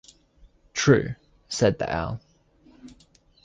[0.73, 1.13] “True,”
[1.47, 2.19] said the owl.